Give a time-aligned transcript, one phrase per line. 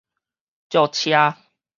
[0.73, 1.37] 借車